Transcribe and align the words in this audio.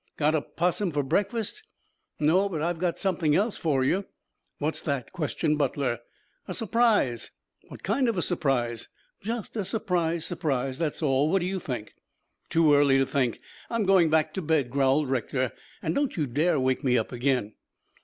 Got 0.17 0.33
a 0.33 0.41
'possum 0.41 0.89
for 0.89 1.03
breakfast?" 1.03 1.61
"No, 2.19 2.49
but 2.49 2.59
I've 2.63 2.79
got 2.79 2.97
something 2.97 3.35
else 3.35 3.57
for 3.59 3.83
you." 3.83 4.05
"What's 4.57 4.81
that?" 4.81 5.11
questioned 5.11 5.59
Butler. 5.59 5.99
"A 6.47 6.55
surprise." 6.55 7.29
"What 7.67 7.83
kind 7.83 8.09
of 8.09 8.17
a 8.17 8.23
surprise?" 8.23 8.89
"Just 9.21 9.55
a 9.55 9.63
surprise 9.63 10.25
surprise, 10.25 10.79
that's 10.79 11.03
all. 11.03 11.29
What 11.29 11.41
do 11.41 11.45
you 11.45 11.59
think?" 11.59 11.93
"Too 12.49 12.73
early 12.73 12.97
to 12.97 13.05
think. 13.05 13.41
I'm 13.69 13.83
going 13.83 14.09
back 14.09 14.33
to 14.33 14.41
bed," 14.41 14.71
growled 14.71 15.07
Rector. 15.07 15.51
"And 15.83 15.93
don't 15.93 16.17
you 16.17 16.25
dare 16.25 16.59
wake 16.59 16.83
me 16.83 16.97
up 16.97 17.11
again." 17.11 17.53